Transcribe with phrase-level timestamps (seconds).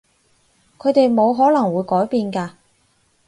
[0.79, 2.53] 佢哋冇可能會改變㗎